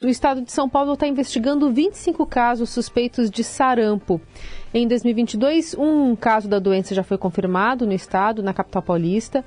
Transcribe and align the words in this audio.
O 0.00 0.06
estado 0.06 0.42
de 0.42 0.52
São 0.52 0.68
Paulo 0.68 0.92
está 0.92 1.08
investigando 1.08 1.72
25 1.72 2.24
casos 2.24 2.70
suspeitos 2.70 3.28
de 3.28 3.42
sarampo. 3.42 4.20
Em 4.72 4.86
2022, 4.86 5.74
um 5.76 6.14
caso 6.14 6.48
da 6.48 6.60
doença 6.60 6.94
já 6.94 7.02
foi 7.02 7.18
confirmado 7.18 7.84
no 7.84 7.92
estado, 7.92 8.40
na 8.40 8.54
capital 8.54 8.80
paulista. 8.80 9.44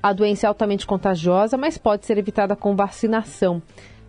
A 0.00 0.12
doença 0.12 0.46
é 0.46 0.48
altamente 0.48 0.86
contagiosa, 0.86 1.56
mas 1.56 1.76
pode 1.76 2.06
ser 2.06 2.16
evitada 2.16 2.54
com 2.54 2.76
vacinação. 2.76 3.60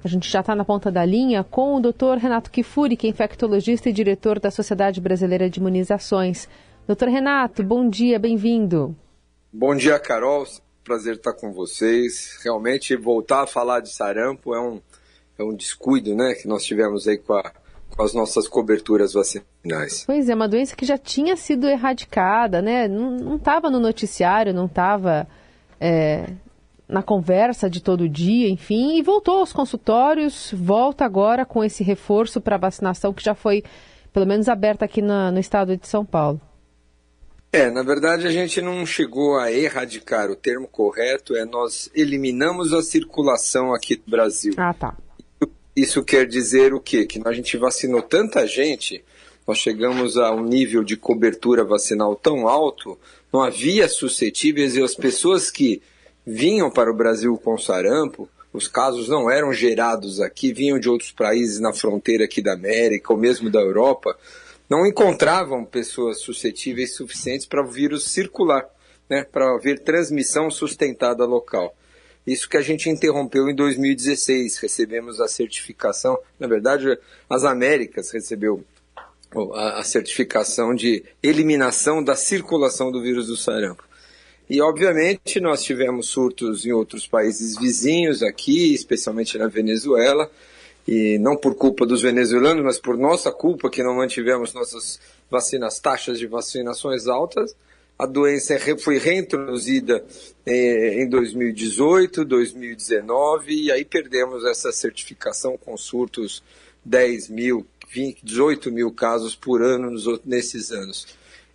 A 0.03 0.07
gente 0.07 0.29
já 0.29 0.41
está 0.41 0.53
na 0.53 0.63
ponta 0.63 0.91
da 0.91 1.03
linha 1.03 1.43
com 1.43 1.73
o 1.73 1.79
Dr. 1.79 2.19
Renato 2.21 2.51
Kifuri, 2.51 2.95
que 2.95 3.07
é 3.07 3.09
infectologista 3.09 3.89
e 3.89 3.93
diretor 3.93 4.39
da 4.39 4.51
Sociedade 4.51 5.01
Brasileira 5.01 5.49
de 5.49 5.59
Imunizações. 5.59 6.47
Doutor 6.85 7.07
Renato, 7.07 7.63
bom 7.63 7.89
dia, 7.89 8.19
bem-vindo. 8.19 8.95
Bom 9.51 9.75
dia, 9.75 9.97
Carol. 9.97 10.45
Prazer 10.83 11.15
estar 11.15 11.33
com 11.33 11.51
vocês. 11.51 12.37
Realmente, 12.43 12.95
voltar 12.95 13.41
a 13.41 13.47
falar 13.47 13.79
de 13.79 13.89
sarampo 13.89 14.53
é 14.53 14.61
um 14.61 14.79
é 15.39 15.43
um 15.43 15.55
descuido 15.55 16.13
né, 16.15 16.33
que 16.33 16.47
nós 16.47 16.63
tivemos 16.63 17.07
aí 17.07 17.17
com, 17.17 17.33
a, 17.33 17.51
com 17.95 18.03
as 18.03 18.13
nossas 18.13 18.47
coberturas 18.47 19.13
vacinais. 19.13 20.03
Pois 20.05 20.29
é, 20.29 20.35
uma 20.35 20.47
doença 20.47 20.75
que 20.75 20.85
já 20.85 20.97
tinha 20.97 21.35
sido 21.37 21.67
erradicada, 21.67 22.61
né? 22.61 22.87
Não 22.87 23.37
estava 23.37 23.69
no 23.69 23.79
noticiário, 23.79 24.53
não 24.53 24.65
estava 24.65 25.27
é, 25.79 26.25
na 26.87 27.01
conversa 27.01 27.69
de 27.69 27.81
todo 27.81 28.09
dia, 28.09 28.49
enfim, 28.49 28.97
e 28.97 29.01
voltou 29.01 29.39
aos 29.39 29.53
consultórios, 29.53 30.51
volta 30.53 31.05
agora 31.05 31.45
com 31.45 31.63
esse 31.63 31.83
reforço 31.83 32.41
para 32.41 32.57
vacinação 32.57 33.13
que 33.13 33.23
já 33.23 33.33
foi, 33.33 33.63
pelo 34.11 34.25
menos, 34.25 34.49
aberta 34.49 34.85
aqui 34.85 35.01
na, 35.01 35.31
no 35.31 35.39
estado 35.39 35.77
de 35.77 35.87
São 35.87 36.03
Paulo. 36.03 36.41
É, 37.51 37.71
na 37.71 37.81
verdade 37.81 38.27
a 38.27 38.31
gente 38.31 38.61
não 38.61 38.85
chegou 38.85 39.39
a 39.39 39.51
erradicar. 39.51 40.29
O 40.29 40.35
termo 40.35 40.67
correto 40.67 41.35
é 41.35 41.45
nós 41.45 41.89
eliminamos 41.95 42.73
a 42.73 42.83
circulação 42.83 43.73
aqui 43.73 43.95
do 43.95 44.03
Brasil. 44.07 44.53
Ah, 44.55 44.71
tá. 44.71 44.95
Isso 45.75 46.03
quer 46.03 46.27
dizer 46.27 46.73
o 46.73 46.79
quê? 46.79 47.05
Que 47.05 47.21
a 47.25 47.31
gente 47.31 47.57
vacinou 47.57 48.01
tanta 48.01 48.45
gente, 48.45 49.03
nós 49.47 49.57
chegamos 49.57 50.17
a 50.17 50.31
um 50.31 50.43
nível 50.43 50.83
de 50.83 50.95
cobertura 50.95 51.63
vacinal 51.63 52.15
tão 52.15 52.47
alto, 52.47 52.97
não 53.31 53.41
havia 53.41 53.87
suscetíveis 53.87 54.75
e 54.75 54.83
as 54.83 54.95
pessoas 54.95 55.49
que 55.49 55.81
vinham 56.25 56.69
para 56.69 56.91
o 56.91 56.95
Brasil 56.95 57.35
com 57.37 57.57
sarampo, 57.57 58.29
os 58.51 58.67
casos 58.67 59.07
não 59.07 59.29
eram 59.29 59.53
gerados 59.53 60.19
aqui, 60.19 60.53
vinham 60.53 60.79
de 60.79 60.89
outros 60.89 61.11
países 61.11 61.59
na 61.59 61.73
fronteira 61.73 62.25
aqui 62.25 62.41
da 62.41 62.53
América 62.53 63.13
ou 63.13 63.19
mesmo 63.19 63.49
da 63.49 63.59
Europa, 63.59 64.17
não 64.69 64.85
encontravam 64.85 65.65
pessoas 65.65 66.21
suscetíveis 66.21 66.95
suficientes 66.95 67.45
para 67.45 67.63
o 67.63 67.71
vírus 67.71 68.05
circular, 68.05 68.67
né, 69.09 69.23
para 69.23 69.55
haver 69.55 69.79
transmissão 69.79 70.51
sustentada 70.51 71.25
local. 71.25 71.75
Isso 72.29 72.47
que 72.47 72.57
a 72.57 72.61
gente 72.61 72.91
interrompeu 72.91 73.49
em 73.49 73.55
2016, 73.55 74.57
recebemos 74.57 75.19
a 75.19 75.27
certificação, 75.27 76.15
na 76.39 76.45
verdade, 76.45 76.95
as 77.27 77.43
Américas 77.43 78.11
recebeu 78.11 78.63
a, 79.55 79.83
certificação 79.83 80.75
de 80.75 81.03
eliminação 81.23 82.03
da 82.03 82.15
circulação 82.15 82.91
do 82.91 83.01
vírus 83.01 83.25
do 83.25 83.35
sarampo. 83.35 83.83
E, 84.47 84.61
obviamente, 84.61 85.39
nós 85.39 85.63
tivemos 85.63 86.09
surtos 86.09 86.67
em 86.67 86.71
outros 86.71 87.07
países 87.07 87.57
vizinhos 87.57 88.21
aqui, 88.21 88.75
especialmente 88.75 89.35
na 89.39 89.47
Venezuela, 89.47 90.29
e 90.87 91.17
não 91.17 91.35
por 91.35 91.55
culpa 91.55 91.83
dos 91.83 92.03
venezuelanos, 92.03 92.63
mas 92.63 92.77
por 92.77 92.95
nossa 92.95 93.31
culpa 93.31 93.71
que 93.71 93.81
não 93.81 93.95
mantivemos 93.95 94.53
nossas 94.53 94.99
vacinas, 95.31 95.79
taxas 95.79 96.19
de 96.19 96.27
vacinações 96.27 97.07
altas, 97.07 97.55
a 97.99 98.05
doença 98.05 98.57
foi 98.77 98.97
reintroduzida 98.97 100.05
eh, 100.45 101.03
em 101.03 101.09
2018, 101.09 102.23
2019, 102.23 103.65
e 103.65 103.71
aí 103.73 103.83
perdemos 103.83 104.45
essa 104.45 104.71
certificação 104.71 105.57
com 105.57 105.75
surtos 105.75 106.41
10 106.85 107.27
mil, 107.27 107.67
20, 107.89 108.23
18 108.23 108.71
mil 108.71 108.89
casos 108.93 109.35
por 109.35 109.61
ano 109.61 109.91
nos, 109.91 110.05
nesses 110.23 110.71
anos. 110.71 111.07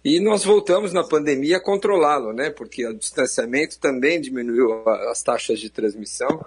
E 0.05 0.21
nós 0.21 0.45
voltamos 0.45 0.93
na 0.93 1.03
pandemia 1.03 1.57
a 1.57 1.61
controlá-lo, 1.61 2.35
né? 2.35 2.51
Porque 2.51 2.87
o 2.87 2.93
distanciamento 2.93 3.79
também 3.79 4.21
diminuiu 4.21 4.87
as 5.09 5.23
taxas 5.23 5.59
de 5.59 5.71
transmissão, 5.71 6.45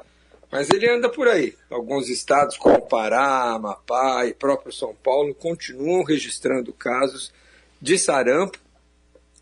mas 0.51 0.69
ele 0.69 0.87
anda 0.87 1.09
por 1.09 1.27
aí. 1.27 1.55
Alguns 1.71 2.07
estados, 2.07 2.55
como 2.55 2.79
Pará, 2.87 3.55
Amapá 3.55 4.27
e 4.27 4.33
próprio 4.35 4.71
São 4.71 4.93
Paulo, 4.93 5.33
continuam 5.33 6.03
registrando 6.03 6.71
casos 6.71 7.33
de 7.81 7.97
sarampo 7.97 8.59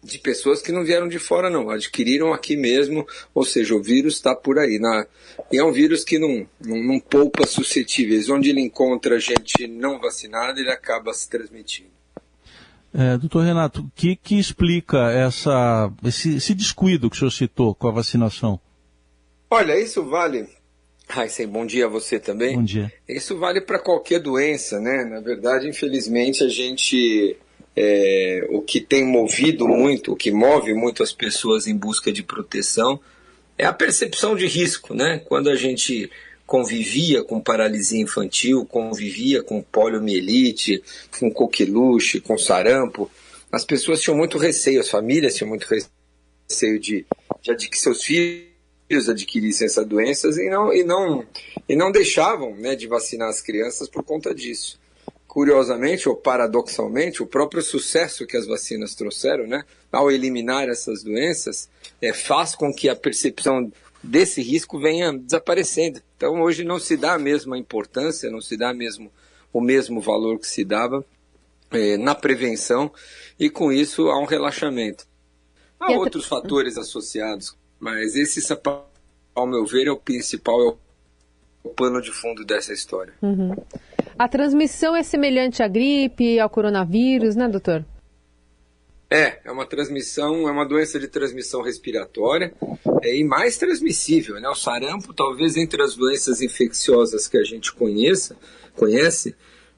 de 0.05 0.19
pessoas 0.19 0.61
que 0.61 0.71
não 0.71 0.83
vieram 0.83 1.07
de 1.07 1.17
fora, 1.17 1.49
não, 1.49 1.69
adquiriram 1.69 2.31
aqui 2.31 2.55
mesmo, 2.55 3.05
ou 3.33 3.43
seja, 3.43 3.75
o 3.75 3.81
vírus 3.81 4.15
está 4.15 4.35
por 4.35 4.59
aí. 4.59 4.77
Na, 4.79 5.05
e 5.51 5.57
é 5.57 5.63
um 5.63 5.71
vírus 5.71 6.03
que 6.03 6.19
não, 6.19 6.45
não, 6.63 6.83
não 6.83 6.99
poupa 6.99 7.47
suscetíveis. 7.47 8.29
Onde 8.29 8.51
ele 8.51 8.61
encontra 8.61 9.19
gente 9.19 9.67
não 9.67 9.99
vacinada, 9.99 10.59
ele 10.59 10.71
acaba 10.71 11.11
se 11.13 11.27
transmitindo. 11.27 11.89
É, 12.93 13.17
doutor 13.17 13.43
Renato, 13.43 13.81
o 13.81 13.91
que, 13.93 14.15
que 14.15 14.39
explica 14.39 15.11
essa, 15.11 15.91
esse, 16.05 16.37
esse 16.37 16.53
descuido 16.53 17.09
que 17.09 17.15
o 17.17 17.19
senhor 17.19 17.31
citou 17.31 17.75
com 17.75 17.87
a 17.87 17.91
vacinação? 17.91 18.59
Olha, 19.49 19.77
isso 19.77 20.03
vale 20.05 20.47
Ai, 21.07 21.29
sim, 21.29 21.47
bom 21.47 21.65
dia 21.65 21.85
a 21.85 21.89
você 21.89 22.19
também. 22.19 22.55
Bom 22.55 22.63
dia. 22.63 22.91
Isso 23.07 23.37
vale 23.37 23.61
para 23.61 23.79
qualquer 23.79 24.19
doença, 24.19 24.79
né? 24.79 25.05
Na 25.05 25.19
verdade, 25.19 25.67
infelizmente, 25.69 26.43
a 26.43 26.49
gente 26.49 27.37
é, 27.75 28.47
o 28.49 28.61
que 28.61 28.79
tem 28.79 29.03
movido 29.03 29.67
muito, 29.67 30.13
o 30.13 30.15
que 30.15 30.31
move 30.31 30.73
muito 30.73 31.03
as 31.03 31.11
pessoas 31.11 31.67
em 31.67 31.75
busca 31.75 32.11
de 32.11 32.23
proteção 32.23 32.99
é 33.57 33.65
a 33.65 33.73
percepção 33.73 34.35
de 34.35 34.47
risco, 34.47 34.93
né? 34.93 35.19
Quando 35.25 35.49
a 35.49 35.55
gente 35.55 36.09
convivia 36.45 37.23
com 37.23 37.41
paralisia 37.41 38.01
infantil, 38.01 38.65
convivia 38.65 39.41
com 39.43 39.61
poliomielite, 39.61 40.81
com 41.19 41.31
coqueluche, 41.31 42.19
com 42.19 42.37
sarampo, 42.37 43.09
as 43.51 43.65
pessoas 43.65 44.01
tinham 44.01 44.17
muito 44.17 44.37
receio, 44.37 44.79
as 44.79 44.89
famílias 44.89 45.35
tinham 45.35 45.49
muito 45.49 45.67
receio 45.67 46.79
de, 46.79 47.05
de 47.57 47.69
que 47.69 47.77
seus 47.77 48.03
filhos 48.03 49.09
adquirissem 49.09 49.65
essas 49.65 49.85
doenças 49.85 50.37
e 50.37 50.49
não, 50.49 50.73
e 50.73 50.83
não, 50.83 51.25
e 51.67 51.75
não 51.75 51.91
deixavam 51.91 52.55
né, 52.55 52.75
de 52.75 52.87
vacinar 52.87 53.29
as 53.29 53.41
crianças 53.41 53.89
por 53.89 54.03
conta 54.03 54.33
disso 54.33 54.77
curiosamente 55.27 56.07
ou 56.07 56.15
paradoxalmente, 56.15 57.21
o 57.21 57.27
próprio 57.27 57.61
sucesso 57.61 58.25
que 58.25 58.37
as 58.37 58.47
vacinas 58.47 58.95
trouxeram, 58.95 59.45
né, 59.45 59.63
ao 59.91 60.09
eliminar 60.09 60.69
essas 60.69 61.03
doenças, 61.03 61.69
é, 62.01 62.13
faz 62.13 62.55
com 62.55 62.73
que 62.73 62.87
a 62.87 62.95
percepção 62.95 63.71
desse 64.01 64.41
risco 64.41 64.79
venha 64.79 65.11
desaparecendo. 65.11 66.01
Então, 66.15 66.41
hoje 66.41 66.63
não 66.63 66.79
se 66.79 66.95
dá 66.95 67.13
a 67.13 67.19
mesma 67.19 67.57
importância, 67.57 68.29
não 68.29 68.41
se 68.41 68.55
dá 68.55 68.73
mesmo 68.73 69.11
o 69.51 69.61
mesmo 69.61 70.01
valor 70.01 70.37
que 70.37 70.47
se 70.47 70.65
dava 70.65 71.03
é, 71.71 71.97
na 71.97 72.13
prevenção, 72.13 72.91
e 73.39 73.49
com 73.49 73.71
isso 73.71 74.09
há 74.09 74.19
um 74.19 74.25
relaxamento. 74.25 75.07
Há 75.79 75.91
outros 75.91 76.25
fatores 76.25 76.77
associados, 76.77 77.55
mas 77.79 78.15
esse, 78.15 78.41
ao 79.33 79.47
meu 79.47 79.65
ver, 79.65 79.87
é 79.87 79.91
o 79.91 79.97
principal, 79.97 80.61
é 80.61 80.73
o 81.63 81.69
pano 81.69 82.01
de 82.01 82.11
fundo 82.11 82.45
dessa 82.45 82.73
história. 82.73 83.13
Uhum. 83.21 83.55
A 84.17 84.29
transmissão 84.29 84.95
é 84.95 85.03
semelhante 85.03 85.61
à 85.61 85.67
gripe, 85.67 86.39
ao 86.39 86.49
coronavírus, 86.49 87.35
né, 87.35 87.49
doutor? 87.49 87.85
É, 89.11 89.39
é 89.43 89.51
uma 89.51 89.65
transmissão, 89.65 90.47
é 90.47 90.51
uma 90.51 90.65
doença 90.65 90.97
de 90.97 91.07
transmissão 91.09 91.61
respiratória 91.61 92.53
é, 93.03 93.15
e 93.17 93.25
mais 93.25 93.57
transmissível, 93.57 94.39
né? 94.39 94.47
O 94.47 94.55
sarampo, 94.55 95.13
talvez 95.13 95.57
entre 95.57 95.83
as 95.83 95.95
doenças 95.95 96.41
infecciosas 96.41 97.27
que 97.27 97.37
a 97.37 97.43
gente 97.43 97.73
conheça, 97.73 98.37
conhece, 98.73 99.35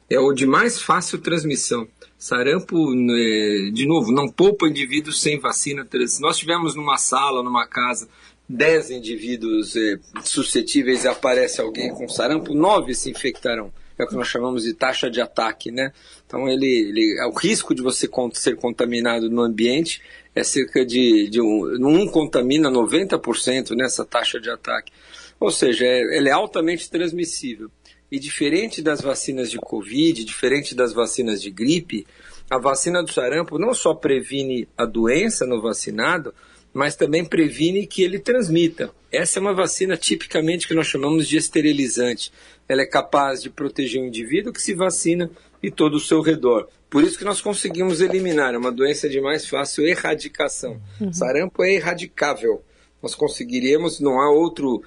é 0.07 0.19
o 0.19 0.31
de 0.31 0.45
mais 0.45 0.79
fácil 0.79 1.17
transmissão. 1.17 1.87
Sarampo, 2.17 2.93
né, 2.93 3.71
de 3.73 3.87
novo, 3.87 4.11
não 4.11 4.29
poupa 4.29 4.67
indivíduos 4.67 5.19
sem 5.19 5.39
vacina. 5.39 5.85
Se 6.07 6.21
nós 6.21 6.35
estivermos 6.35 6.75
numa 6.75 6.97
sala, 6.97 7.43
numa 7.43 7.67
casa, 7.67 8.07
10 8.47 8.91
indivíduos 8.91 9.75
é, 9.75 9.99
suscetíveis 10.23 11.05
e 11.05 11.07
aparece 11.07 11.59
alguém 11.59 11.89
com 11.89 12.07
sarampo, 12.07 12.53
9 12.53 12.93
se 12.93 13.09
infectarão 13.09 13.73
é 13.97 14.03
o 14.03 14.07
que 14.07 14.15
nós 14.15 14.27
chamamos 14.27 14.63
de 14.63 14.73
taxa 14.73 15.09
de 15.09 15.19
ataque, 15.19 15.71
né? 15.71 15.91
Então 16.25 16.47
ele, 16.47 16.65
ele 16.65 17.21
o 17.25 17.37
risco 17.37 17.73
de 17.73 17.81
você 17.81 18.09
ser 18.33 18.55
contaminado 18.55 19.29
no 19.29 19.41
ambiente 19.41 20.01
é 20.35 20.43
cerca 20.43 20.85
de, 20.85 21.27
de 21.29 21.41
um, 21.41 21.87
um 21.87 22.07
contamina 22.07 22.69
90% 22.69 23.75
nessa 23.75 24.05
taxa 24.05 24.39
de 24.39 24.49
ataque. 24.49 24.91
Ou 25.39 25.51
seja, 25.51 25.85
é, 25.85 26.23
é 26.23 26.31
altamente 26.31 26.89
transmissível. 26.89 27.71
E 28.11 28.19
diferente 28.19 28.81
das 28.81 29.01
vacinas 29.01 29.51
de 29.51 29.57
Covid, 29.57 30.23
diferente 30.23 30.73
das 30.73 30.93
vacinas 30.93 31.41
de 31.41 31.49
gripe, 31.49 32.05
a 32.49 32.57
vacina 32.57 33.03
do 33.03 33.11
sarampo 33.11 33.59
não 33.59 33.73
só 33.73 33.93
previne 33.93 34.67
a 34.77 34.85
doença 34.85 35.45
no 35.45 35.61
vacinado, 35.61 36.33
mas 36.77 36.95
também 36.95 37.25
previne 37.25 37.87
que 37.87 38.03
ele 38.03 38.19
transmita. 38.19 38.91
Essa 39.11 39.39
é 39.39 39.41
uma 39.41 39.53
vacina 39.53 39.97
tipicamente 39.97 40.67
que 40.67 40.75
nós 40.75 40.85
chamamos 40.85 41.27
de 41.27 41.35
esterilizante. 41.35 42.31
Ela 42.69 42.83
é 42.83 42.85
capaz 42.85 43.41
de 43.41 43.49
proteger 43.49 43.99
o 43.99 44.05
indivíduo 44.05 44.53
que 44.53 44.61
se 44.61 44.75
vacina 44.75 45.27
e 45.61 45.71
todo 45.71 45.95
o 45.95 45.99
seu 45.99 46.21
redor. 46.21 46.67
Por 46.87 47.03
isso 47.03 47.17
que 47.17 47.25
nós 47.25 47.41
conseguimos 47.41 47.99
eliminar, 47.99 48.53
é 48.53 48.59
uma 48.59 48.71
doença 48.71 49.09
de 49.09 49.19
mais 49.19 49.47
fácil 49.47 49.87
erradicação. 49.87 50.79
Uhum. 51.01 51.11
Sarampo 51.11 51.63
é 51.63 51.73
erradicável. 51.73 52.61
Nós 53.01 53.15
conseguiríamos, 53.15 53.99
não 53.99 54.21
há 54.21 54.29
outro 54.29 54.83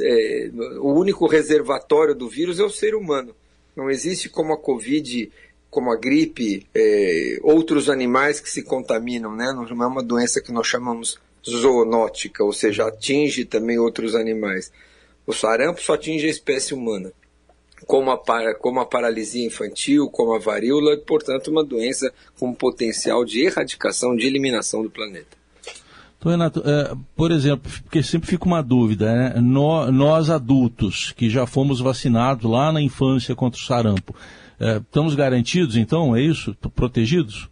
é, 0.00 0.50
o 0.80 0.94
único 0.94 1.26
reservatório 1.26 2.14
do 2.14 2.26
vírus 2.26 2.58
é 2.58 2.64
o 2.64 2.70
ser 2.70 2.94
humano. 2.94 3.36
Não 3.76 3.90
existe 3.90 4.30
como 4.30 4.54
a 4.54 4.56
Covid, 4.56 5.30
como 5.68 5.92
a 5.92 5.96
gripe, 5.96 6.66
é, 6.74 7.38
outros 7.42 7.90
animais 7.90 8.40
que 8.40 8.48
se 8.48 8.62
contaminam, 8.62 9.36
né? 9.36 9.52
Não 9.52 9.84
é 9.84 9.86
uma 9.86 10.02
doença 10.02 10.40
que 10.40 10.50
nós 10.50 10.66
chamamos 10.66 11.18
zoonótica, 11.48 12.42
ou 12.42 12.52
seja, 12.52 12.86
atinge 12.86 13.44
também 13.44 13.78
outros 13.78 14.14
animais. 14.14 14.72
O 15.26 15.32
sarampo 15.32 15.80
só 15.80 15.94
atinge 15.94 16.26
a 16.26 16.30
espécie 16.30 16.74
humana, 16.74 17.12
como 17.86 18.10
a, 18.10 18.54
como 18.54 18.80
a 18.80 18.86
paralisia 18.86 19.46
infantil, 19.46 20.08
como 20.08 20.34
a 20.34 20.38
varíola, 20.38 20.96
portanto, 20.98 21.48
uma 21.48 21.64
doença 21.64 22.12
com 22.38 22.54
potencial 22.54 23.24
de 23.24 23.44
erradicação, 23.44 24.16
de 24.16 24.26
eliminação 24.26 24.82
do 24.82 24.90
planeta. 24.90 25.44
Então, 26.18 26.32
Renato, 26.32 26.62
é, 26.64 26.94
por 27.14 27.30
exemplo, 27.30 27.70
porque 27.82 28.02
sempre 28.02 28.28
fica 28.28 28.46
uma 28.46 28.62
dúvida, 28.62 29.12
né? 29.12 29.40
Nós, 29.40 30.30
adultos 30.30 31.12
que 31.12 31.28
já 31.28 31.46
fomos 31.46 31.80
vacinados 31.80 32.50
lá 32.50 32.72
na 32.72 32.80
infância 32.80 33.34
contra 33.34 33.60
o 33.60 33.62
sarampo, 33.62 34.16
é, 34.58 34.78
estamos 34.78 35.14
garantidos, 35.14 35.76
então, 35.76 36.16
é 36.16 36.22
isso? 36.22 36.56
Protegidos? 36.74 37.50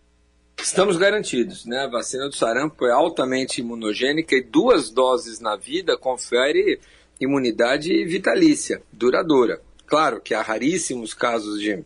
Estamos 0.62 0.97
garantidos, 0.97 1.67
né? 1.67 1.81
A 1.81 1.88
vacina 1.88 2.29
do 2.29 2.37
sarampo 2.37 2.87
é 2.87 2.93
altamente 2.93 3.61
imunogênica 3.61 4.37
e 4.37 4.41
duas 4.41 4.91
doses 4.91 5.41
na 5.41 5.56
vida 5.56 5.99
confere 5.99 6.79
imunidade 7.20 8.05
vitalícia, 8.05 8.81
duradoura. 8.93 9.61
Claro 9.87 10.20
que 10.20 10.32
há 10.32 10.41
raríssimos 10.41 11.14
casos 11.14 11.61
de 11.61 11.85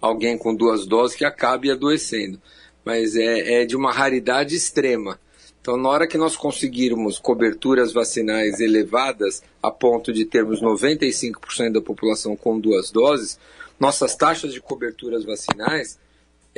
alguém 0.00 0.36
com 0.36 0.54
duas 0.54 0.86
doses 0.86 1.16
que 1.16 1.24
acabe 1.24 1.70
adoecendo, 1.70 2.38
mas 2.84 3.16
é, 3.16 3.62
é 3.62 3.64
de 3.64 3.74
uma 3.74 3.90
raridade 3.90 4.54
extrema. 4.54 5.18
Então, 5.60 5.78
na 5.78 5.88
hora 5.88 6.06
que 6.06 6.18
nós 6.18 6.36
conseguirmos 6.36 7.18
coberturas 7.18 7.92
vacinais 7.92 8.60
elevadas, 8.60 9.42
a 9.62 9.70
ponto 9.70 10.12
de 10.12 10.26
termos 10.26 10.62
95% 10.62 11.72
da 11.72 11.80
população 11.80 12.36
com 12.36 12.60
duas 12.60 12.90
doses, 12.90 13.38
nossas 13.80 14.14
taxas 14.14 14.52
de 14.52 14.60
coberturas 14.60 15.24
vacinais 15.24 15.98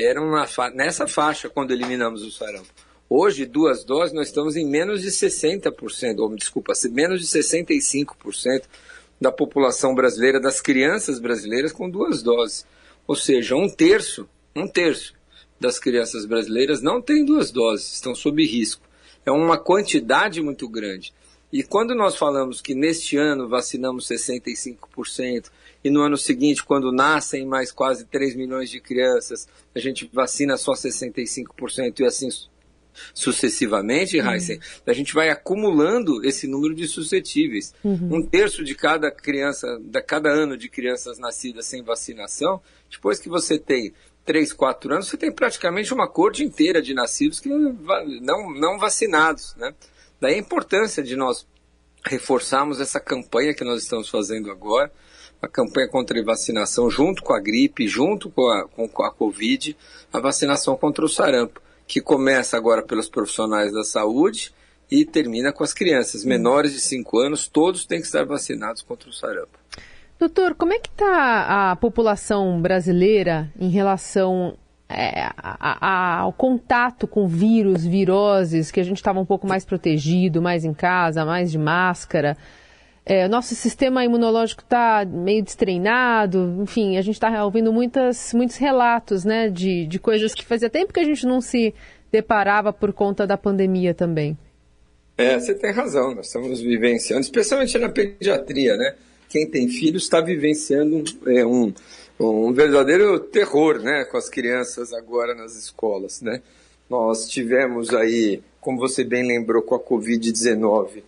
eram 0.05 0.47
fa 0.47 0.71
nessa 0.71 1.07
faixa 1.07 1.49
quando 1.49 1.73
eliminamos 1.73 2.23
o 2.23 2.31
sarampo. 2.31 2.69
Hoje, 3.09 3.45
duas 3.45 3.85
doses, 3.85 4.15
nós 4.15 4.29
estamos 4.29 4.57
em 4.57 4.65
menos 4.67 5.03
de 5.03 5.09
60%, 5.09 6.19
ou 6.19 6.35
desculpa, 6.37 6.73
menos 6.91 7.21
de 7.21 7.27
65% 7.27 8.63
da 9.21 9.33
população 9.33 9.95
brasileira, 9.95 10.41
das 10.41 10.61
crianças 10.61 11.19
brasileiras 11.19 11.73
com 11.73 11.91
duas 11.91 12.23
doses. 12.23 12.65
Ou 13.07 13.17
seja, 13.17 13.57
um 13.57 13.69
terço, 13.69 14.29
um 14.55 14.69
terço 14.69 15.15
das 15.59 15.79
crianças 15.79 16.25
brasileiras 16.25 16.81
não 16.81 17.03
tem 17.03 17.25
duas 17.25 17.51
doses, 17.51 17.93
estão 17.93 18.15
sob 18.15 18.45
risco 18.47 18.89
é 19.25 19.31
uma 19.31 19.59
quantidade 19.59 20.41
muito 20.41 20.69
grande. 20.69 21.13
E 21.53 21.63
quando 21.63 21.95
nós 21.95 22.17
falamos 22.17 22.61
que 22.61 22.75
neste 22.75 23.17
ano 23.17 23.49
vacinamos 23.49 24.07
65%, 24.07 25.51
e 25.83 25.91
no 25.91 26.03
ano 26.03 26.17
seguinte, 26.17 26.65
quando 26.65 26.93
nascem 26.93 27.47
mais 27.47 27.73
quase 27.73 28.05
3 28.05 28.37
milhões 28.37 28.71
de 28.71 28.81
crianças, 28.81 29.49
a 29.75 29.79
gente 29.79 30.09
vacina 30.13 30.57
só 30.57 30.73
65% 30.73 32.01
e 32.01 32.05
assim 32.05 32.29
sucessivamente, 33.15 34.19
uhum. 34.19 34.31
Heisen, 34.31 34.61
a 34.87 34.93
gente 34.93 35.15
vai 35.15 35.31
acumulando 35.31 36.25
esse 36.25 36.47
número 36.47 36.75
de 36.75 36.87
suscetíveis. 36.87 37.73
Uhum. 37.83 38.17
Um 38.17 38.23
terço 38.23 38.65
de 38.65 38.75
cada 38.75 39.11
criança, 39.11 39.79
de 39.81 40.03
cada 40.03 40.31
ano 40.31 40.57
de 40.57 40.69
crianças 40.69 41.19
nascidas 41.19 41.67
sem 41.67 41.83
vacinação, 41.83 42.61
depois 42.91 43.19
que 43.19 43.29
você 43.29 43.59
tem 43.59 43.93
3, 44.25 44.53
4 44.53 44.93
anos, 44.93 45.09
você 45.09 45.17
tem 45.17 45.33
praticamente 45.33 45.95
uma 45.95 46.09
corte 46.09 46.45
inteira 46.45 46.83
de 46.83 46.95
nascidos 46.95 47.41
que 47.41 47.49
não, 47.49 48.53
não 48.55 48.79
vacinados. 48.79 49.55
Né? 49.57 49.75
Daí 50.21 50.35
a 50.35 50.39
importância 50.39 51.03
de 51.03 51.17
nós 51.17 51.47
reforçarmos 52.05 52.81
essa 52.81 53.01
campanha 53.01 53.55
que 53.55 53.65
nós 53.65 53.83
estamos 53.83 54.09
fazendo 54.09 54.51
agora, 54.51 54.91
a 55.43 55.49
campanha 55.49 55.89
contra 55.89 56.21
a 56.21 56.25
vacinação 56.25 56.91
junto 56.91 57.23
com 57.23 57.33
a 57.33 57.41
gripe, 57.41 57.89
junto 57.89 58.31
com 58.31 58.49
a, 58.49 58.69
com, 58.69 59.03
a 59.03 59.11
Covid, 59.11 59.77
a 60.13 60.21
vacinação 60.21 60.77
contra 60.77 61.05
o 61.05 61.09
sarampo, 61.09 61.61
que 61.87 62.01
começa 62.01 62.57
agora 62.57 62.83
pelos 62.83 63.09
profissionais 63.09 63.73
da 63.73 63.83
saúde 63.83 64.53
e 64.91 65.05
termina 65.05 65.53
com 65.53 65.65
as 65.65 65.73
crianças 65.73 66.25
menores 66.25 66.73
de 66.73 66.81
5 66.81 67.19
anos, 67.19 67.49
todos 67.49 67.87
têm 67.87 68.01
que 68.01 68.07
estar 68.07 68.25
vacinados 68.25 68.83
contra 68.83 69.09
o 69.09 69.13
sarampo. 69.13 69.59
Doutor, 70.19 70.55
como 70.55 70.75
é 70.75 70.79
que 70.79 70.91
está 70.91 71.71
a 71.71 71.77
população 71.77 72.61
brasileira 72.61 73.51
em 73.59 73.71
relação 73.71 74.59
é, 74.87 75.23
a, 75.23 75.79
a, 75.81 76.19
ao 76.19 76.33
contato 76.33 77.07
com 77.07 77.27
vírus, 77.27 77.87
viroses, 77.87 78.71
que 78.71 78.81
a 78.81 78.83
gente 78.83 78.99
estava 78.99 79.19
um 79.19 79.25
pouco 79.25 79.47
mais 79.47 79.65
protegido, 79.65 80.43
mais 80.43 80.65
em 80.65 80.75
casa, 80.75 81.25
mais 81.25 81.51
de 81.51 81.57
máscara? 81.57 82.37
É, 83.13 83.27
nosso 83.27 83.57
sistema 83.57 84.05
imunológico 84.05 84.63
está 84.63 85.05
meio 85.05 85.43
destreinado, 85.43 86.59
enfim, 86.63 86.97
a 86.97 87.03
gente 87.03 87.17
está 87.17 87.45
ouvindo 87.45 87.73
muitas, 87.73 88.33
muitos 88.33 88.57
relatos 88.57 89.25
né, 89.25 89.49
de, 89.49 89.85
de 89.85 89.99
coisas 89.99 90.33
que 90.33 90.47
fazia 90.47 90.71
tempo 90.71 90.93
que 90.93 91.01
a 91.01 91.05
gente 91.05 91.27
não 91.27 91.41
se 91.41 91.75
deparava 92.13 92.73
por 92.73 92.93
conta 92.93 93.27
da 93.27 93.37
pandemia 93.37 93.93
também. 93.93 94.39
É, 95.19 95.37
você 95.41 95.53
tem 95.55 95.73
razão, 95.73 96.15
nós 96.15 96.27
estamos 96.27 96.61
vivenciando, 96.61 97.23
especialmente 97.23 97.77
na 97.79 97.89
pediatria, 97.89 98.77
né? 98.77 98.95
quem 99.29 99.45
tem 99.51 99.67
filhos 99.67 100.05
está 100.05 100.21
vivenciando 100.21 101.03
é, 101.27 101.45
um, 101.45 101.75
um 102.21 102.53
verdadeiro 102.53 103.19
terror 103.19 103.81
né, 103.83 104.05
com 104.05 104.19
as 104.19 104.29
crianças 104.29 104.93
agora 104.93 105.35
nas 105.35 105.57
escolas. 105.57 106.23
Né? 106.23 106.41
Nós 106.89 107.29
tivemos 107.29 107.93
aí, 107.93 108.41
como 108.61 108.79
você 108.79 109.03
bem 109.03 109.27
lembrou, 109.27 109.63
com 109.63 109.75
a 109.75 109.81
Covid-19, 109.81 111.03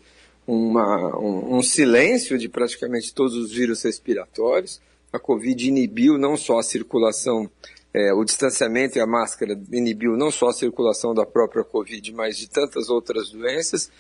um, 0.47 1.57
um 1.57 1.63
silêncio 1.63 2.37
de 2.39 2.49
praticamente 2.49 3.15
todos 3.15 3.35
os 3.35 3.53
vírus 3.53 3.83
respiratórios. 3.83 4.81
A 5.13 5.19
Covid 5.19 5.69
inibiu 5.69 6.19
não 6.19 6.37
só 6.37 6.59
a 6.59 6.63
circulação, 6.63 7.51
é, 7.95 8.13
o 8.13 8.25
distanciamento 8.25 8.97
e 8.97 9.01
a 9.01 9.07
máscara 9.07 9.59
inibiu 9.71 10.17
não 10.17 10.31
só 10.31 10.49
a 10.49 10.53
circulação 10.53 11.15
da 11.15 11.27
própria 11.27 11.63
Covid, 11.63 12.13
mas 12.13 12.37
de 12.37 12.49
tantas 12.49 12.89
outras 12.89 13.31
doenças. 13.31 13.91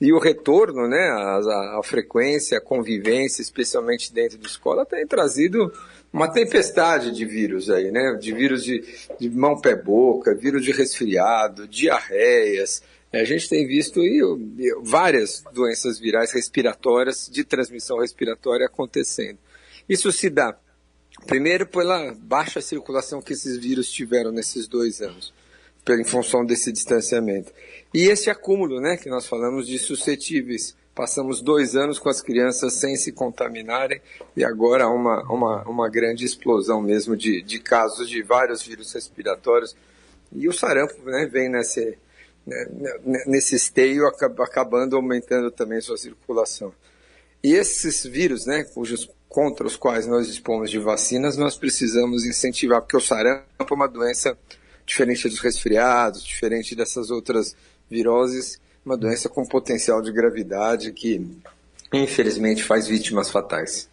E 0.00 0.12
o 0.12 0.18
retorno, 0.18 0.88
né, 0.88 0.98
a, 0.98 1.78
a, 1.78 1.80
frequência, 1.84 2.58
a 2.58 2.60
convivência, 2.60 3.40
especialmente 3.40 4.12
dentro 4.12 4.38
da 4.38 4.46
escola, 4.46 4.84
tem 4.84 5.06
trazido 5.06 5.72
uma 6.12 6.28
tempestade 6.28 7.12
de 7.12 7.24
vírus 7.24 7.70
aí, 7.70 7.90
né? 7.90 8.16
De 8.20 8.32
vírus 8.32 8.64
de, 8.64 8.82
de 9.20 9.30
mão, 9.30 9.60
pé, 9.60 9.76
boca, 9.76 10.34
vírus 10.34 10.64
de 10.64 10.72
resfriado, 10.72 11.68
diarreias. 11.68 12.82
É, 13.12 13.20
a 13.20 13.24
gente 13.24 13.48
tem 13.48 13.66
visto 13.66 14.00
várias 14.82 15.44
doenças 15.52 15.98
virais 15.98 16.32
respiratórias, 16.32 17.28
de 17.30 17.44
transmissão 17.44 17.98
respiratória 17.98 18.66
acontecendo. 18.66 19.38
Isso 19.88 20.10
se 20.10 20.30
dá, 20.30 20.56
primeiro, 21.26 21.66
pela 21.66 22.14
baixa 22.14 22.60
circulação 22.60 23.20
que 23.20 23.34
esses 23.34 23.58
vírus 23.58 23.90
tiveram 23.90 24.32
nesses 24.32 24.66
dois 24.66 25.02
anos 25.02 25.32
em 25.90 26.04
função 26.04 26.44
desse 26.44 26.70
distanciamento. 26.70 27.52
E 27.92 28.04
esse 28.04 28.30
acúmulo, 28.30 28.80
né, 28.80 28.96
que 28.96 29.10
nós 29.10 29.26
falamos 29.26 29.66
de 29.66 29.78
suscetíveis. 29.78 30.76
Passamos 30.94 31.40
dois 31.40 31.74
anos 31.74 31.98
com 31.98 32.10
as 32.10 32.20
crianças 32.20 32.74
sem 32.74 32.96
se 32.96 33.12
contaminarem 33.12 33.98
e 34.36 34.44
agora 34.44 34.84
há 34.84 34.90
uma, 34.90 35.22
uma, 35.22 35.62
uma 35.62 35.88
grande 35.88 36.22
explosão 36.22 36.82
mesmo 36.82 37.16
de, 37.16 37.40
de 37.40 37.58
casos 37.58 38.10
de 38.10 38.22
vários 38.22 38.62
vírus 38.62 38.92
respiratórios. 38.92 39.74
E 40.30 40.46
o 40.46 40.52
sarampo 40.52 40.94
né, 41.04 41.26
vem 41.32 41.48
nesse, 41.48 41.96
nesse 43.26 43.54
esteio 43.54 44.06
acabando 44.06 44.96
aumentando 44.96 45.50
também 45.50 45.80
sua 45.80 45.96
circulação. 45.96 46.72
E 47.42 47.54
esses 47.54 48.04
vírus, 48.04 48.46
né, 48.46 48.64
cujos, 48.64 49.08
contra 49.28 49.66
os 49.66 49.76
quais 49.76 50.06
nós 50.06 50.26
dispomos 50.26 50.70
de 50.70 50.78
vacinas, 50.78 51.36
nós 51.36 51.56
precisamos 51.56 52.24
incentivar, 52.24 52.82
porque 52.82 52.96
o 52.96 53.00
sarampo 53.00 53.44
é 53.58 53.74
uma 53.74 53.88
doença 53.88 54.36
diferente 54.84 55.28
dos 55.28 55.38
resfriados, 55.38 56.22
diferente 56.22 56.76
dessas 56.76 57.10
outras 57.10 57.56
viroses, 57.90 58.60
uma 58.84 58.96
doença 58.96 59.28
com 59.28 59.44
potencial 59.46 60.02
de 60.02 60.12
gravidade 60.12 60.92
que, 60.92 61.24
infelizmente, 61.92 62.62
faz 62.62 62.86
vítimas 62.86 63.30
fatais. 63.30 63.88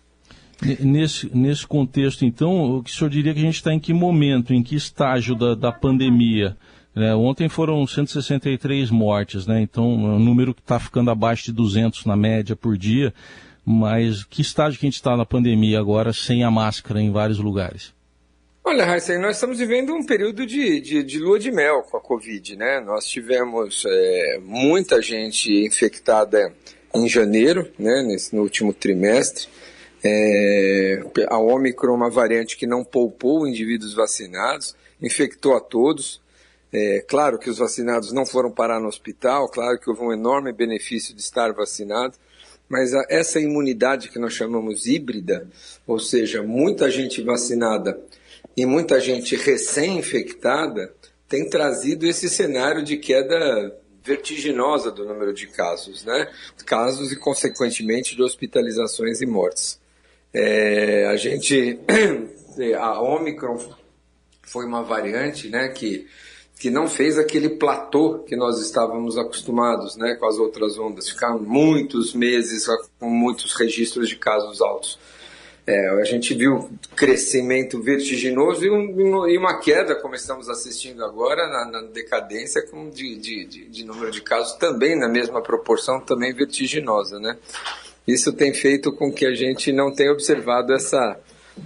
Nesse, 0.81 1.33
nesse 1.33 1.65
contexto, 1.65 2.25
então, 2.25 2.77
o 2.77 2.83
que 2.83 2.91
o 2.91 2.93
senhor 2.93 3.09
diria 3.09 3.33
que 3.33 3.39
a 3.39 3.43
gente 3.43 3.55
está 3.55 3.73
em 3.73 3.79
que 3.79 3.93
momento, 3.93 4.53
em 4.53 4.61
que 4.61 4.75
estágio 4.75 5.35
da, 5.35 5.55
da 5.55 5.71
pandemia? 5.71 6.57
É, 6.95 7.13
ontem 7.13 7.47
foram 7.47 7.85
163 7.85 8.89
mortes, 8.89 9.45
né? 9.45 9.61
então 9.61 9.85
é 9.85 10.13
um 10.15 10.19
número 10.19 10.53
que 10.53 10.61
está 10.61 10.79
ficando 10.79 11.11
abaixo 11.11 11.45
de 11.45 11.53
200 11.53 12.05
na 12.05 12.15
média 12.15 12.55
por 12.55 12.77
dia, 12.77 13.13
mas 13.63 14.23
que 14.23 14.41
estágio 14.41 14.79
que 14.79 14.85
a 14.85 14.89
gente 14.89 14.95
está 14.95 15.15
na 15.15 15.25
pandemia 15.25 15.79
agora 15.79 16.11
sem 16.11 16.43
a 16.43 16.49
máscara 16.49 16.99
em 16.99 17.11
vários 17.11 17.37
lugares? 17.37 17.93
Olha, 18.63 18.85
Raíssa, 18.85 19.17
nós 19.17 19.37
estamos 19.37 19.57
vivendo 19.57 19.93
um 19.93 20.05
período 20.05 20.45
de, 20.45 20.79
de, 20.81 21.03
de, 21.03 21.17
lua 21.17 21.39
de 21.39 21.51
mel 21.51 21.81
com 21.83 21.97
a 21.97 22.01
Covid, 22.01 22.55
né? 22.55 22.79
Nós 22.81 23.05
tivemos 23.05 23.83
é, 23.87 24.39
muita 24.43 25.01
gente 25.01 25.51
infectada 25.65 26.53
em 26.93 27.07
janeiro, 27.07 27.67
né, 27.79 28.03
nesse, 28.03 28.35
no 28.35 28.43
último 28.43 28.73
trimestre. 28.73 29.47
É, 30.03 31.01
a 31.29 31.37
Omicron, 31.39 31.95
uma 31.95 32.09
variante 32.09 32.57
que 32.57 32.67
não 32.67 32.83
poupou 32.83 33.47
indivíduos 33.47 33.93
vacinados, 33.93 34.75
infectou 35.01 35.55
a 35.55 35.59
todos. 35.59 36.21
É, 36.71 37.03
claro 37.07 37.39
que 37.39 37.49
os 37.49 37.57
vacinados 37.57 38.11
não 38.11 38.25
foram 38.25 38.51
parar 38.51 38.79
no 38.79 38.87
hospital, 38.87 39.49
claro 39.49 39.79
que 39.79 39.89
houve 39.89 40.03
um 40.03 40.13
enorme 40.13 40.53
benefício 40.53 41.15
de 41.15 41.21
estar 41.21 41.51
vacinado, 41.51 42.15
mas 42.67 42.93
a, 42.93 43.03
essa 43.09 43.39
imunidade 43.39 44.09
que 44.09 44.19
nós 44.19 44.33
chamamos 44.33 44.85
híbrida, 44.85 45.47
ou 45.87 45.99
seja, 45.99 46.43
muita 46.43 46.89
gente 46.91 47.21
vacinada 47.23 47.99
e 48.55 48.65
muita 48.65 48.99
gente 48.99 49.35
recém-infectada, 49.35 50.93
tem 51.27 51.49
trazido 51.49 52.05
esse 52.05 52.29
cenário 52.29 52.83
de 52.83 52.97
queda 52.97 53.75
vertiginosa 54.03 54.91
do 54.91 55.05
número 55.05 55.33
de 55.33 55.47
casos, 55.47 56.03
né? 56.03 56.31
Casos 56.65 57.11
e, 57.11 57.15
consequentemente, 57.15 58.15
de 58.15 58.23
hospitalizações 58.23 59.21
e 59.21 59.25
mortes. 59.25 59.79
É, 60.33 61.07
a 61.07 61.15
gente, 61.15 61.79
a 62.79 63.01
Omicron 63.01 63.57
foi 64.43 64.65
uma 64.65 64.83
variante, 64.83 65.49
né, 65.49 65.69
que 65.69 66.07
que 66.59 66.69
não 66.69 66.89
fez 66.89 67.17
aquele 67.17 67.51
platô 67.51 68.19
que 68.19 68.35
nós 68.35 68.59
estávamos 68.59 69.17
acostumados 69.17 69.95
né, 69.95 70.15
com 70.19 70.27
as 70.27 70.37
outras 70.37 70.77
ondas, 70.77 71.07
ficar 71.07 71.33
muitos 71.37 72.13
meses 72.13 72.67
com 72.99 73.09
muitos 73.09 73.53
registros 73.53 74.09
de 74.09 74.17
casos 74.17 74.61
altos. 74.61 74.99
É, 75.65 75.89
a 76.01 76.03
gente 76.03 76.33
viu 76.33 76.69
crescimento 76.95 77.81
vertiginoso 77.81 78.65
e, 78.65 78.69
um, 78.69 79.27
e, 79.27 79.37
uma 79.37 79.59
queda, 79.59 79.95
como 79.95 80.15
estamos 80.15 80.49
assistindo 80.49 81.05
agora, 81.05 81.47
na, 81.47 81.71
na 81.71 81.87
decadência 81.87 82.61
com 82.67 82.89
de, 82.89 83.15
de, 83.15 83.45
de, 83.45 83.85
número 83.85 84.11
de 84.11 84.19
casos 84.21 84.53
também 84.57 84.97
na 84.97 85.07
mesma 85.07 85.41
proporção, 85.41 86.01
também 86.01 86.33
vertiginosa. 86.33 87.19
Né? 87.19 87.37
Isso 88.05 88.33
tem 88.33 88.53
feito 88.53 88.91
com 88.91 89.13
que 89.13 89.25
a 89.25 89.33
gente 89.33 89.71
não 89.71 89.93
tenha 89.93 90.11
observado 90.11 90.73
essa, 90.73 91.17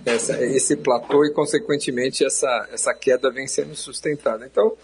essa, 0.05 0.43
esse 0.43 0.75
platô 0.77 1.25
e, 1.25 1.31
consequentemente, 1.31 2.25
essa, 2.25 2.69
essa 2.71 2.93
queda 2.93 3.31
vem 3.31 3.47
sendo 3.47 3.75
sustentada. 3.75 4.45
Então, 4.45 4.75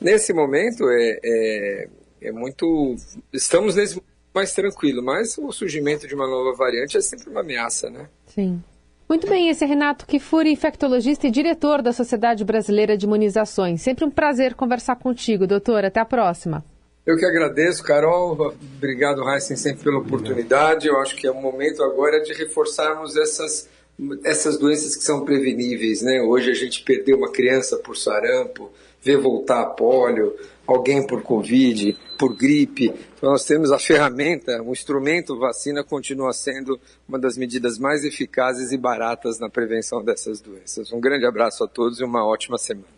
nesse 0.00 0.32
momento, 0.32 0.88
é, 0.88 1.18
é, 1.24 1.88
é 2.22 2.32
muito. 2.32 2.96
Estamos 3.32 3.74
nesse 3.74 4.00
mais 4.34 4.52
tranquilo, 4.52 5.00
mas 5.00 5.38
o 5.38 5.52
surgimento 5.52 6.08
de 6.08 6.14
uma 6.14 6.26
nova 6.26 6.56
variante 6.56 6.96
é 6.96 7.00
sempre 7.00 7.30
uma 7.30 7.40
ameaça, 7.40 7.88
né? 7.88 8.08
Sim. 8.26 8.60
Muito 9.08 9.28
bem, 9.28 9.48
esse 9.48 9.62
é 9.62 9.66
Renato 9.66 10.06
Kifuri, 10.06 10.50
infectologista 10.50 11.28
e 11.28 11.30
diretor 11.30 11.82
da 11.82 11.92
Sociedade 11.92 12.44
Brasileira 12.44 12.96
de 12.96 13.06
Imunizações. 13.06 13.82
Sempre 13.82 14.04
um 14.04 14.10
prazer 14.10 14.54
conversar 14.54 14.96
contigo, 14.96 15.46
doutor. 15.46 15.84
Até 15.84 16.00
a 16.00 16.04
próxima. 16.04 16.64
Eu 17.06 17.16
que 17.16 17.24
agradeço, 17.24 17.84
Carol. 17.84 18.54
Obrigado, 18.76 19.22
Heisen, 19.28 19.56
sempre 19.56 19.84
pela 19.84 19.98
oportunidade. 19.98 20.88
Eu 20.88 20.98
acho 20.98 21.14
que 21.14 21.26
é 21.26 21.30
o 21.30 21.40
momento 21.40 21.82
agora 21.82 22.20
de 22.22 22.32
reforçarmos 22.32 23.14
essas 23.14 23.68
essas 24.24 24.58
doenças 24.58 24.96
que 24.96 25.04
são 25.04 25.24
preveníveis, 25.24 26.02
né? 26.02 26.20
Hoje 26.20 26.50
a 26.50 26.54
gente 26.54 26.82
perdeu 26.82 27.16
uma 27.16 27.30
criança 27.30 27.76
por 27.78 27.96
sarampo, 27.96 28.70
vê 29.00 29.16
voltar 29.16 29.60
a 29.60 29.66
pólio, 29.66 30.34
alguém 30.66 31.06
por 31.06 31.22
Covid, 31.22 31.96
por 32.18 32.36
gripe. 32.36 32.92
Então 33.16 33.30
nós 33.30 33.44
temos 33.44 33.70
a 33.70 33.78
ferramenta, 33.78 34.62
o 34.62 34.72
instrumento 34.72 35.38
vacina 35.38 35.84
continua 35.84 36.32
sendo 36.32 36.80
uma 37.08 37.18
das 37.18 37.36
medidas 37.36 37.78
mais 37.78 38.04
eficazes 38.04 38.72
e 38.72 38.78
baratas 38.78 39.38
na 39.38 39.48
prevenção 39.48 40.02
dessas 40.02 40.40
doenças. 40.40 40.92
Um 40.92 41.00
grande 41.00 41.26
abraço 41.26 41.62
a 41.62 41.68
todos 41.68 42.00
e 42.00 42.04
uma 42.04 42.26
ótima 42.26 42.58
semana. 42.58 42.94